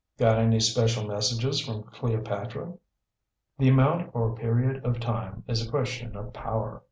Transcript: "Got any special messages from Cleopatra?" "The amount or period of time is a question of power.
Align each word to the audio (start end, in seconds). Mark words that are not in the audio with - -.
"Got 0.17 0.39
any 0.39 0.59
special 0.59 1.05
messages 1.05 1.59
from 1.59 1.83
Cleopatra?" 1.83 2.73
"The 3.59 3.69
amount 3.69 4.09
or 4.15 4.35
period 4.35 4.83
of 4.83 4.99
time 4.99 5.43
is 5.47 5.63
a 5.63 5.69
question 5.69 6.15
of 6.15 6.33
power. 6.33 6.79